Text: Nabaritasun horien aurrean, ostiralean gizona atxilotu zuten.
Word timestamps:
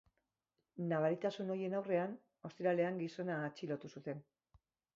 Nabaritasun 0.93 1.51
horien 1.55 1.75
aurrean, 1.81 2.17
ostiralean 2.51 2.99
gizona 3.05 3.39
atxilotu 3.51 3.95
zuten. 3.97 4.27